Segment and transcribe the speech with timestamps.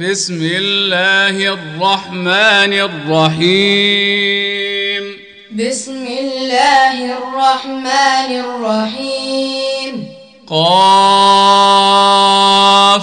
[0.00, 5.16] بسم الله الرحمن الرحيم.
[5.56, 10.08] بسم الله الرحمن الرحيم.
[10.50, 13.02] قاف.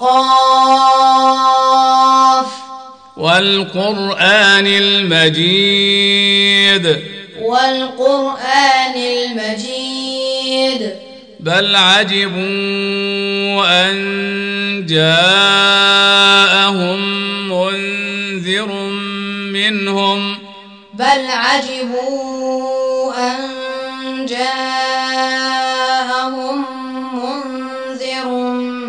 [0.00, 2.46] قاف.
[3.16, 7.00] والقرآن المجيد.
[7.42, 11.05] والقرآن المجيد.
[11.46, 12.42] بل عجبوا
[13.82, 16.18] أن جاءهم
[17.48, 18.72] منذر
[19.52, 20.38] منهم
[20.94, 23.36] بل عجبوا أن
[24.26, 25.44] جاءهم
[27.14, 28.28] منذر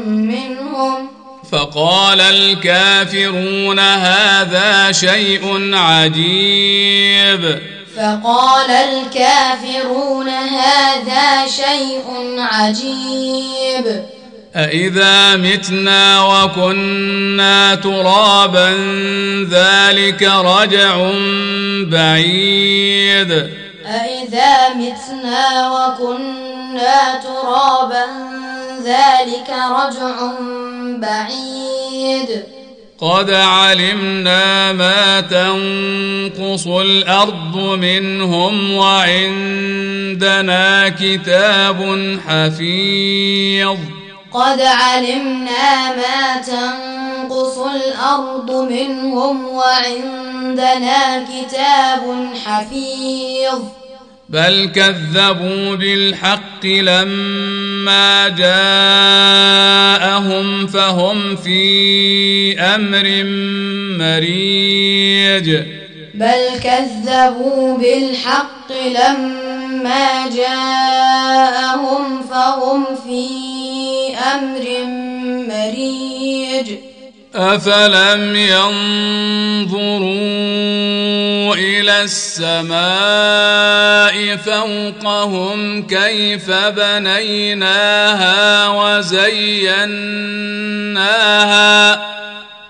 [0.07, 1.09] منهم
[1.51, 7.59] فقال الكافرون هذا شيء عجيب
[7.97, 12.03] فقال الكافرون هذا شيء
[12.37, 14.03] عجيب.
[14.55, 18.70] أإذا متنا وكنا ترابا
[19.49, 21.11] ذلك رجع
[21.91, 23.31] بعيد.
[23.85, 28.05] أإذا متنا وكنا ترابا
[28.85, 30.32] ذلك رجع
[30.98, 32.57] بعيد.
[33.01, 40.49] قد علمنا ما تنقص الأرض منهم وعندنا
[40.89, 43.77] كتاب حفيظ
[44.34, 53.59] قد علمنا ما تنقص الأرض منهم وعندنا كتاب حفيظ
[54.29, 59.07] بل كذبوا بالحق لما جاءهم
[60.67, 63.23] فهم في أمر
[64.03, 65.57] مريج.
[66.13, 73.28] بل كذبوا بالحق لما جاءهم فهم في
[74.35, 74.66] أمر
[75.47, 76.72] مريج.
[77.35, 80.07] أفلم ينظروا
[81.55, 83.97] إلى السماء
[84.38, 88.38] فوقهم كيف بنيناها
[88.69, 90.07] وزيناها.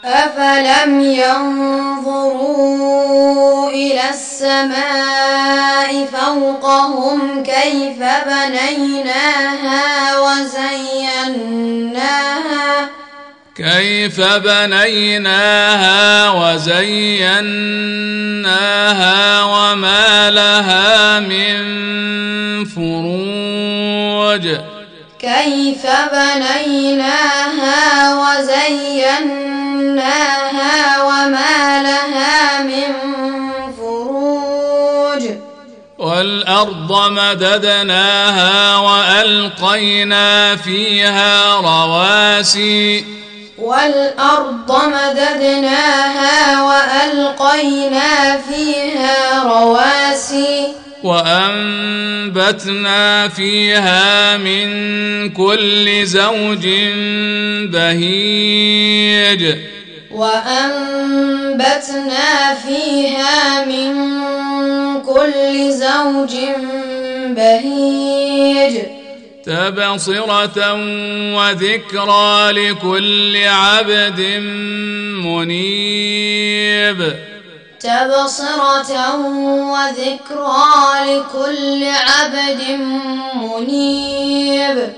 [0.06, 1.68] أفلم ينظروا
[3.70, 9.86] إلى السماء فوقهم كيف بنيناها
[10.20, 11.78] وزيناها
[13.58, 17.34] كيف بنيناها وزيناها
[19.44, 21.58] وما لها من
[22.66, 24.48] فروج؟
[25.20, 29.18] كيف بنيناها وزيناها
[31.04, 32.94] وما لها من
[33.78, 35.24] فروج؟
[35.98, 43.17] والأرض مددناها وألقينا فيها رواسي.
[43.68, 50.68] والأرض مددناها وألقينا فيها رواسي.
[51.04, 52.48] وأنبتنا
[53.28, 54.68] فيها من
[55.30, 56.68] كل زوج
[57.74, 59.56] بهيج.
[60.12, 61.36] وأنبتنا
[62.68, 63.94] فيها من
[65.02, 66.36] كل زوج
[67.30, 68.97] بهيج.
[69.48, 70.74] تبصرة
[71.36, 74.20] وذكرى لكل عبد
[75.24, 77.00] منيب
[77.80, 79.16] تبصرة
[79.72, 80.74] وذكرى
[81.08, 82.62] لكل عبد
[83.36, 84.94] منيب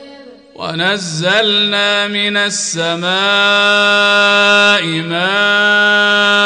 [0.55, 3.09] ونزلنا من السماء
[5.01, 6.39] ماء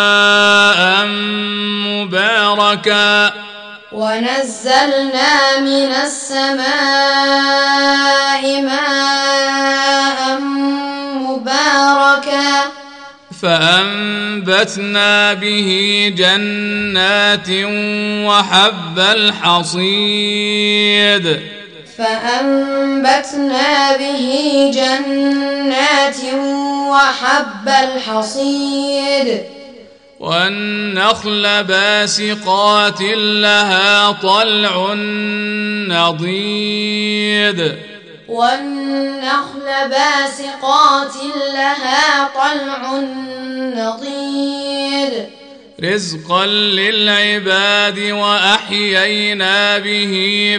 [1.88, 3.34] مباركا
[3.94, 6.64] ونزلنا من السماء
[8.62, 10.40] ماء
[11.16, 12.72] مباركا.
[13.42, 15.70] فأنبتنا به
[16.18, 17.50] جنات
[18.30, 20.46] وحب الحصيد.
[21.98, 24.28] فأنبتنا به
[24.74, 26.22] جنات
[26.90, 29.41] وحب الحصيد.
[30.23, 34.93] والنخل باسقات لها طلع
[35.87, 37.75] نضيد.
[38.28, 41.16] والنخل باسقات
[41.53, 42.93] لها طلع
[43.75, 45.25] نضيد.
[45.84, 50.14] رزقا للعباد وأحيينا به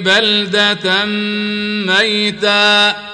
[0.05, 1.05] بلدة
[1.85, 3.14] ميتا.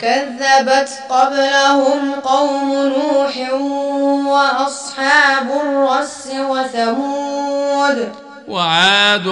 [0.00, 3.52] كذبت قبلهم قوم نوح
[4.32, 8.12] وأصحاب الرس وثمود
[8.48, 9.26] وعاد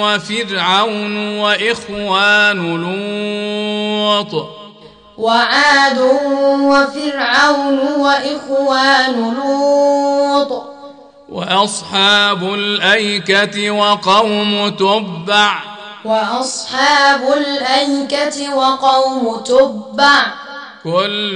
[0.00, 4.48] وفرعون وإخوان لوط
[5.18, 5.98] وعاد
[6.60, 10.62] وفرعون وإخوان لوط
[11.28, 15.75] وأصحاب الأيكة وقوم تبع
[16.06, 20.26] وأصحاب الأيكة وقوم تبع.
[20.84, 21.34] كل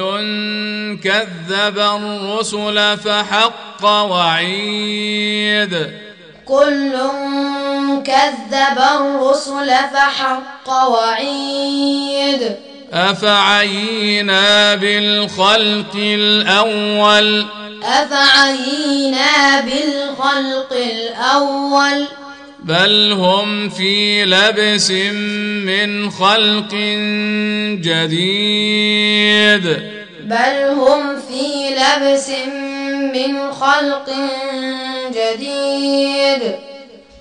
[1.04, 5.90] كذب الرسل فحق وعيد.
[6.46, 6.92] كل
[8.04, 12.56] كذب الرسل فحق وعيد.
[12.92, 17.46] أفعينا بالخلق الأول؟
[17.84, 22.06] أفعينا بالخلق الأول؟
[22.64, 26.74] بل هم في لبس من خلق
[27.80, 29.64] جديد.
[30.24, 32.30] بل هم في لبس
[33.14, 34.10] من خلق
[35.10, 36.42] جديد.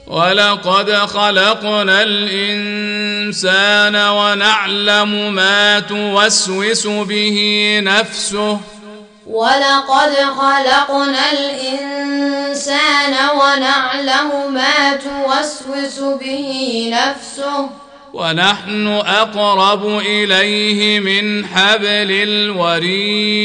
[0.08, 8.60] ولقد خلقنا الإنسان ونعلم ما توسوس به نفسه.
[9.30, 17.70] ولقد خلقنا الإنسان ونعلم ما توسوس به نفسه.
[18.14, 23.40] ونحن أقرب إليه من حبل الوريد.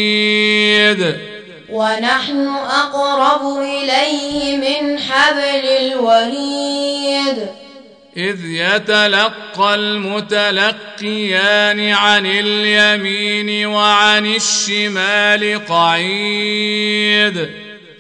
[1.70, 7.46] ونحن أقرب إليه من حبل الوريد.
[8.16, 17.37] إذ يتلقى المتلقيان عن اليمين وعن الشمال قعيد.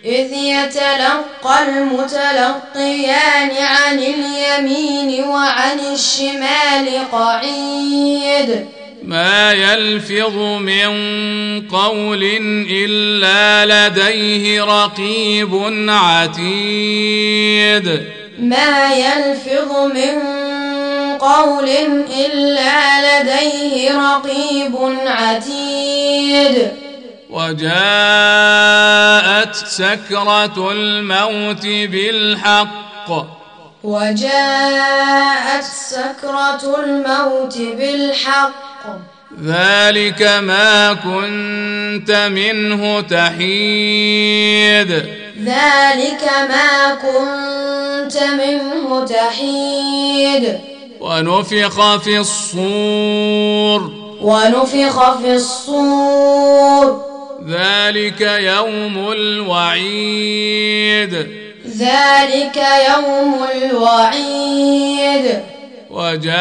[0.04, 8.66] إذ يتلقى المتلقيان عن اليمين وعن الشمال قعيد.
[9.04, 10.92] ما يلفظ من
[11.68, 12.24] قول
[12.70, 15.54] إلا لديه رقيب
[15.88, 18.02] عتيد.
[18.38, 20.22] ما يلفظ من
[21.18, 21.68] قول
[22.24, 24.76] إلا لديه رقيب
[25.06, 26.68] عتيد.
[27.30, 27.74] وجاءت
[29.54, 33.10] سكرة الموت بالحق.
[33.84, 38.54] وجاءت سكرة الموت بالحق.
[39.44, 44.92] ذلك ما كنت منه تحيد.
[45.42, 50.58] ذلك ما كنت منه تحيد
[51.00, 53.92] ونفخ في الصور.
[54.20, 57.04] ونفخ في الصور.
[57.48, 60.34] ذلك يوم الوعيد.
[61.78, 65.40] ذلك يوم الوعيد.
[65.94, 66.34] وجاءت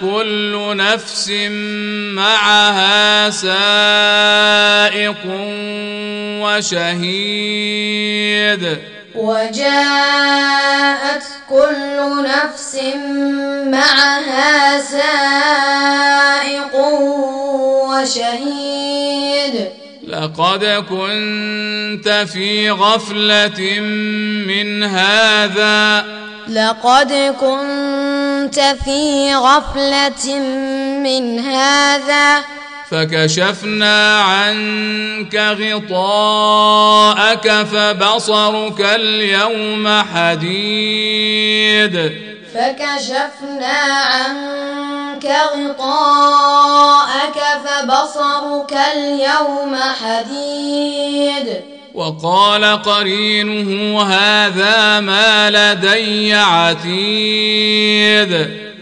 [0.00, 1.30] كل نفس
[2.18, 5.16] معها سائق
[6.42, 7.78] وشهيد.
[9.14, 9.62] وجاءت
[11.48, 11.96] كل
[12.26, 12.74] نفس
[13.70, 16.74] معها سائق
[17.86, 19.54] وشهيد.
[20.08, 23.80] لقد كنت في غفلة
[24.48, 26.17] من هذا
[26.48, 30.38] لقد كنت في غفلة
[31.02, 32.38] من هذا.
[32.90, 42.12] فكشفنا عنك غطاءك فبصرك اليوم حديد.
[42.54, 43.78] فكشفنا
[44.12, 51.77] عنك غطاءك فبصرك اليوم حديد.
[51.98, 57.58] وقال قرينه هذا ما لدي عتيد.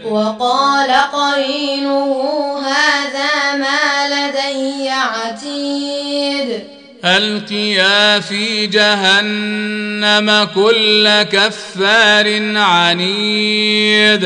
[0.05, 6.65] وقال قرينه هذا ما لدي عتيد.
[7.05, 14.25] ألقيا في جهنم كل كفار عنيد.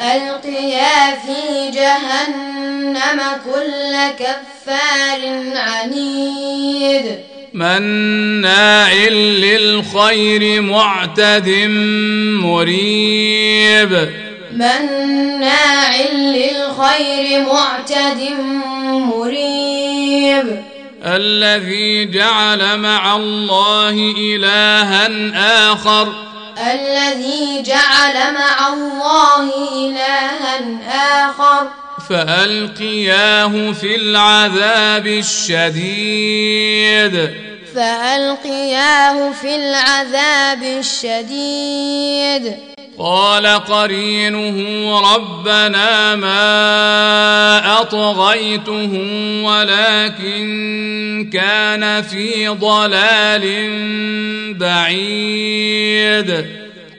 [0.00, 5.20] ألقيا في جهنم كل كفار
[5.56, 7.35] عنيد.
[7.56, 11.48] مناع للخير معتد
[12.44, 14.10] مريب
[14.52, 18.20] مناع للخير معتد
[18.84, 20.62] مريب
[21.04, 25.08] الذي جعل مع الله إلها
[25.72, 26.12] آخر
[26.58, 30.60] الذي جعل مع الله إلها
[31.28, 36.34] آخر فألقياه في العذاب الشديد.
[37.74, 42.56] فألقياه في العذاب الشديد.
[42.98, 44.56] قال قرينه
[45.14, 48.90] ربنا ما أطغيته
[49.44, 53.44] ولكن كان في ضلال
[54.54, 56.46] بعيد.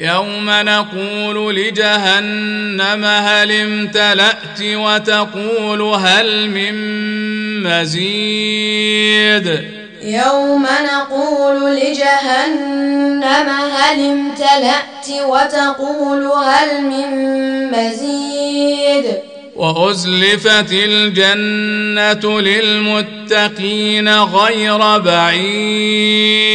[0.00, 6.74] يوم نقول لجهنم هل امتلأت وتقول هل من
[7.62, 9.46] مزيد؟
[10.02, 17.10] يوم نقول لجهنم هل امتلأت وتقول هل من
[17.70, 19.04] مزيد؟
[19.56, 26.50] وأزلفت الجنة للمتقين غير بعيد.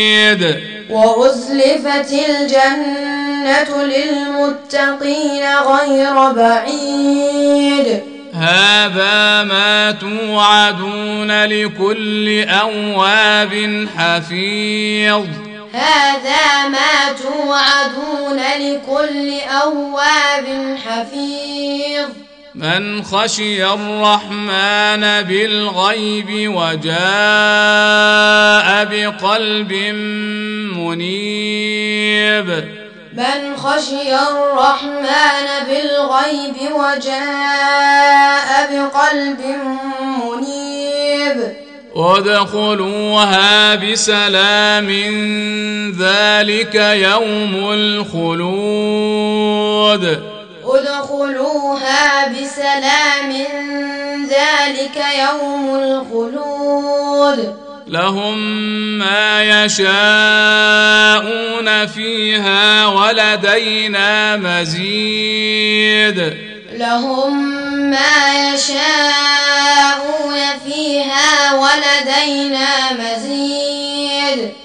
[0.89, 8.03] وأزلفت الجنة للمتقين غير بعيد.
[8.33, 15.25] هذا ما توعدون لكل أواب حفيظ.
[15.73, 22.09] هذا ما توعدون لكل أواب حفيظ.
[22.55, 26.95] من خشي الرحمن بالغيب وجاء
[28.85, 29.73] بقلب
[30.77, 32.47] منيب.
[33.13, 39.41] من خشي الرحمن بالغيب وجاء بقلب
[40.23, 41.37] منيب.
[41.95, 44.89] ادخلوها بسلام
[45.99, 48.75] ذلك يوم الخلود.
[50.75, 53.31] ادخلوها بسلام
[54.29, 57.55] ذلك يوم الخلود.
[57.87, 58.37] لهم
[58.97, 59.95] ما يشاءون
[61.87, 66.33] فيها ولدينا مزيد.
[66.73, 67.43] لهم
[67.89, 74.64] ما يشاءون فيها ولدينا مزيد.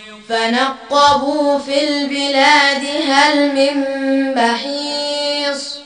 [0.31, 3.83] فنقبوا في البلاد هل من
[4.35, 5.77] محيص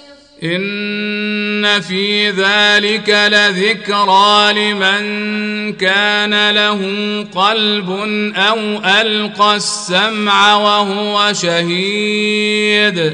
[0.44, 6.82] إن في ذلك لذكرى لمن كان له
[7.36, 7.90] قلب
[8.36, 8.60] أو
[9.02, 13.14] ألقى السمع وهو شهيد.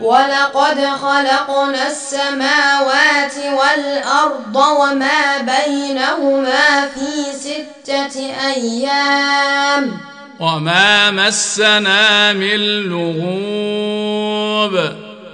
[0.00, 9.98] ولقد خلقنا السماوات والأرض وما بينهما في ستة أيام.
[10.40, 12.56] وما مسنا من
[12.88, 13.14] لغوب.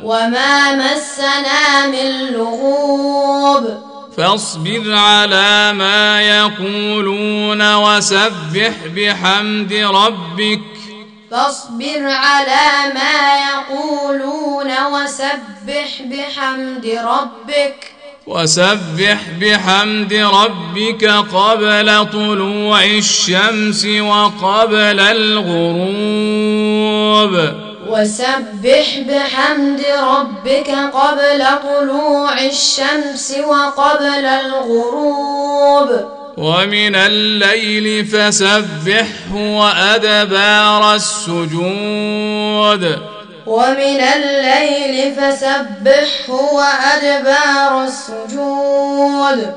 [0.04, 3.90] وما مسنا من لغوب.
[4.16, 10.79] فاصبر على ما يقولون وسبح بحمد ربك.
[11.30, 17.92] فاصبر على ما يقولون وسبح بحمد ربك.
[18.26, 25.74] وسبح بحمد ربك قبل طلوع الشمس وقبل الغروب.
[27.88, 36.19] وسبح بحمد ربك قبل طلوع الشمس وقبل الغروب.
[36.40, 42.82] ومن الليل فسبحه وأدبار السجود.
[43.46, 49.54] ومن الليل فسبحه وأدبار السجود.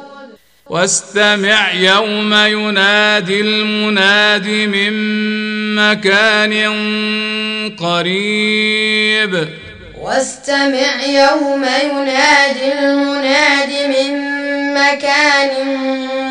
[0.67, 4.93] واستمع يوم ينادي المناد من
[5.75, 6.53] مكان
[7.79, 9.47] قريب.
[10.01, 14.33] واستمع يوم ينادي المناد من
[14.73, 16.22] مكان قريب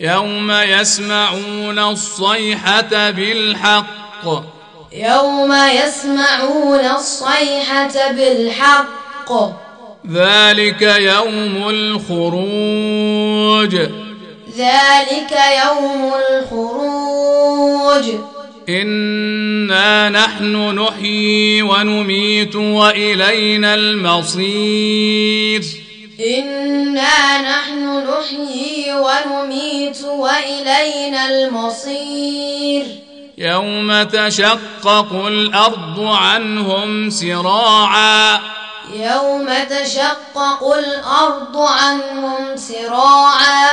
[0.00, 4.24] يوم يسمعون الصيحة بالحق.
[4.92, 9.32] يوم يسمعون الصيحة بالحق.
[10.12, 13.74] ذلك يوم الخروج.
[14.56, 18.04] ذلك يوم الخروج.
[18.68, 25.87] إنا نحن نحيي ونميت وإلينا المصير.
[26.20, 32.86] انا نحن نحيي ونميت والينا المصير
[33.38, 38.40] يوم تشقق الأرض عنهم سراعا
[38.94, 43.68] يوم تشقق الأرض عنهم سراعا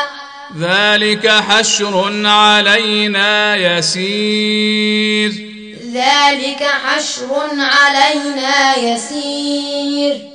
[0.59, 5.31] ذلك حشر علينا يسير
[5.93, 10.34] ذلك حشر علينا يسير